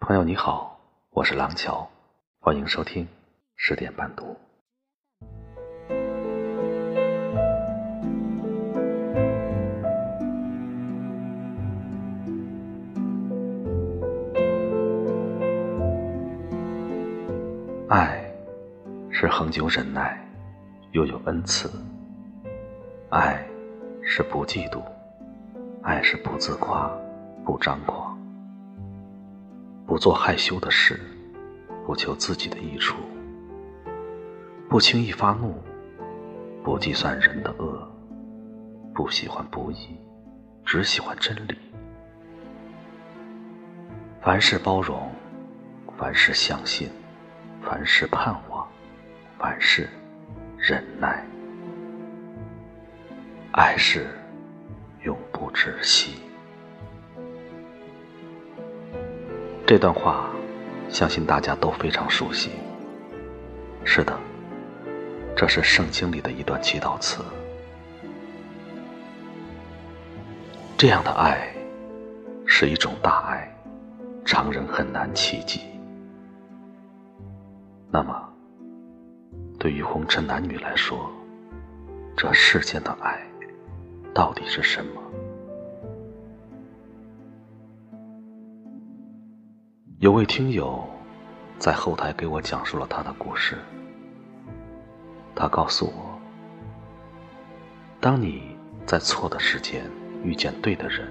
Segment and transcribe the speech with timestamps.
[0.00, 0.78] 朋友你好，
[1.10, 1.88] 我是廊桥，
[2.38, 3.08] 欢迎收听
[3.56, 4.36] 十点半读。
[17.88, 18.22] 爱
[19.10, 20.18] 是恒久忍耐，
[20.92, 21.68] 又有恩慈；
[23.08, 23.42] 爱
[24.02, 24.82] 是不嫉妒，
[25.82, 26.90] 爱是不自夸，
[27.44, 28.03] 不张狂，
[29.94, 30.98] 不做害羞的事，
[31.86, 32.96] 不求自己的益处，
[34.68, 35.62] 不轻易发怒，
[36.64, 37.88] 不计算人的恶，
[38.92, 39.96] 不喜欢不义，
[40.64, 41.56] 只喜欢真理。
[44.20, 45.12] 凡事包容，
[45.96, 46.90] 凡事相信。
[47.62, 48.66] 凡事盼望，
[49.38, 49.88] 凡事
[50.58, 51.24] 忍耐，
[53.52, 54.08] 爱是
[55.04, 56.14] 永不止息。
[59.66, 60.28] 这段话，
[60.90, 62.50] 相信大家都非常熟悉。
[63.82, 64.14] 是的，
[65.34, 67.24] 这是圣经里的一段祈祷词。
[70.76, 71.48] 这样的爱，
[72.44, 73.50] 是一种大爱，
[74.22, 75.62] 常人很难企及。
[77.90, 78.14] 那么，
[79.58, 81.10] 对于红尘男女来说，
[82.14, 83.18] 这世间的爱
[84.12, 85.00] 到底是什么？
[90.04, 90.86] 有位听友
[91.58, 93.56] 在后台给我讲述了他的故事。
[95.34, 96.20] 他告诉我，
[98.02, 99.90] 当你在错的时间
[100.22, 101.10] 遇见对的人，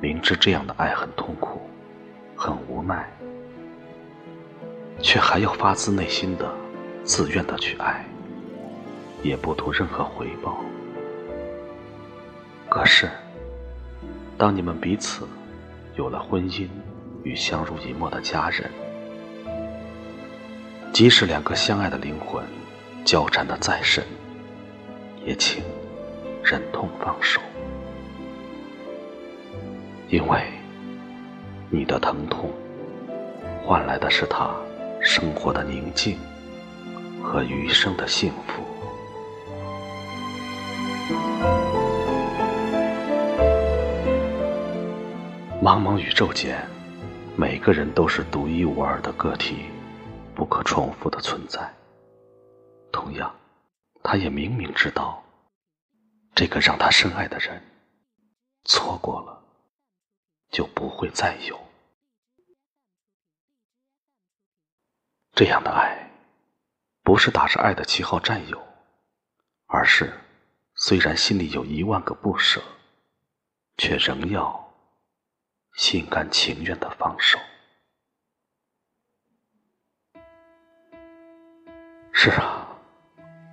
[0.00, 1.60] 明知这样的爱很痛苦，
[2.34, 3.08] 很无奈。
[5.00, 6.52] 却还要发自内心的、
[7.04, 8.04] 自愿的去爱，
[9.22, 10.58] 也不图任何回报。
[12.68, 13.08] 可是，
[14.36, 15.28] 当你们彼此
[15.94, 16.66] 有了婚姻
[17.24, 18.70] 与相濡以沫的家人，
[20.92, 22.44] 即使两个相爱的灵魂
[23.04, 24.04] 交缠的再深，
[25.24, 25.62] 也请
[26.42, 27.40] 忍痛放手，
[30.08, 30.42] 因为
[31.70, 32.50] 你的疼痛
[33.64, 34.50] 换来的是他。
[35.04, 36.16] 生活的宁静
[37.20, 38.62] 和余生的幸福。
[45.60, 46.64] 茫茫宇宙间，
[47.34, 49.64] 每个人都是独一无二的个体，
[50.34, 51.72] 不可重复的存在。
[52.92, 53.34] 同样，
[54.02, 55.24] 他也明明知道，
[56.34, 57.62] 这个让他深爱的人，
[58.64, 59.42] 错过了，
[60.50, 61.58] 就不会再有。
[65.34, 66.10] 这样的爱，
[67.02, 68.60] 不是打着爱的旗号占有，
[69.66, 70.12] 而是
[70.74, 72.62] 虽然心里有一万个不舍，
[73.78, 74.61] 却仍要
[75.74, 77.38] 心甘情愿的放手。
[82.12, 82.66] 是啊，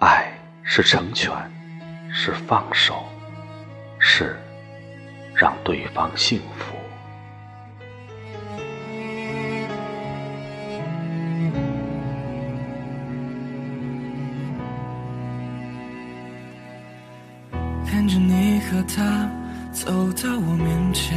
[0.00, 0.32] 爱
[0.62, 1.32] 是成全，
[2.12, 3.04] 是放手，
[3.98, 4.36] 是
[5.34, 6.76] 让对方幸福。
[17.86, 19.30] 看着你和他
[19.72, 21.16] 走到我面前，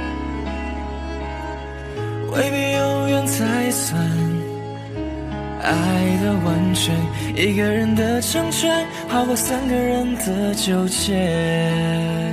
[2.31, 4.01] 未必永远才算
[5.61, 5.69] 爱
[6.23, 6.95] 的完全。
[7.35, 12.31] 一个人的成全，好过三个人的纠结。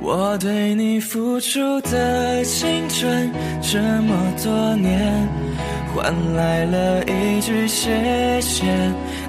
[0.00, 3.30] 我对你付出的青春
[3.60, 5.28] 这么多年，
[5.94, 8.64] 换来了一句谢谢。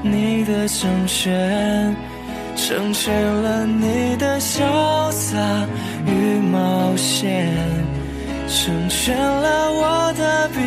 [0.01, 1.95] 你的成全，
[2.67, 5.35] 成全了你的潇洒
[6.05, 7.51] 与冒险，
[8.47, 10.59] 成全了我的碧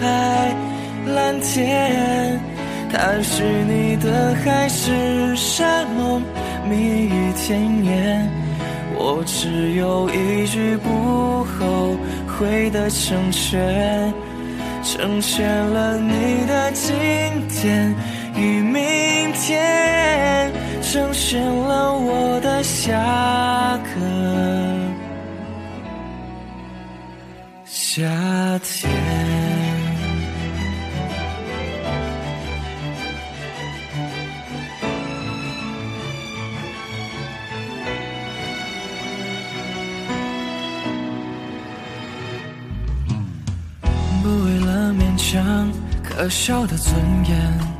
[0.00, 0.52] 海
[1.14, 2.40] 蓝天。
[2.92, 6.20] 它是你的海誓山盟，
[6.68, 8.28] 蜜语甜言。
[8.96, 11.96] 我只有一句不后
[12.26, 14.12] 悔的成全，
[14.82, 16.90] 成全了你的今
[17.48, 17.94] 天。
[18.36, 19.79] 与明天，
[20.92, 23.90] 成全了我的下个
[27.64, 28.90] 夏天。
[44.20, 45.70] 不为了勉强
[46.02, 46.92] 可笑的尊
[47.28, 47.79] 严，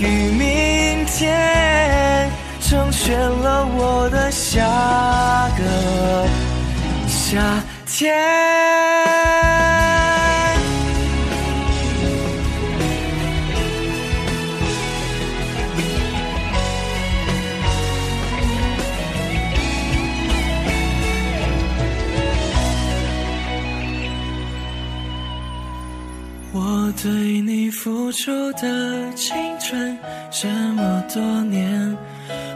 [0.00, 2.30] 与明天，
[2.62, 4.64] 成全了我的下
[5.58, 6.26] 个
[7.06, 9.19] 夏天。
[28.22, 29.96] 出的青春
[30.30, 31.96] 这么多年，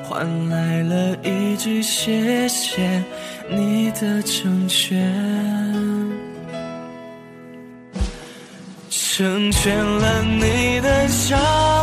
[0.06, 3.02] 换来了一句谢谢
[3.49, 5.11] 你的成全，
[8.90, 11.34] 成全了你的潇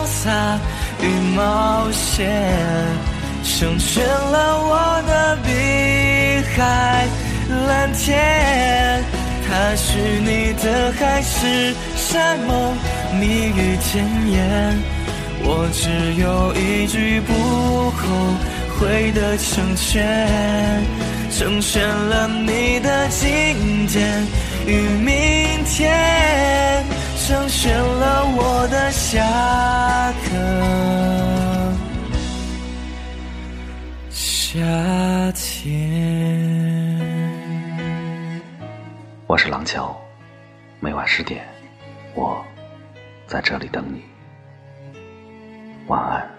[0.06, 0.60] 洒
[1.02, 2.30] 与冒险，
[3.44, 5.50] 成全了我的碧
[6.56, 7.08] 海
[7.68, 9.04] 蓝天。
[9.50, 12.74] 他许你的海誓山盟，
[13.20, 14.78] 蜜语甜言，
[15.44, 18.34] 我只有一句不后
[18.80, 20.84] 悔的成全，
[21.30, 24.26] 成全了你的今天
[24.66, 26.86] 与明天，
[27.28, 30.32] 成全了我的下个
[34.10, 35.72] 夏天。
[39.28, 39.96] 我是廊桥，
[40.80, 41.46] 每晚十点，
[42.16, 42.44] 我
[43.32, 44.04] 在这里等你。
[45.88, 46.31] 晚安。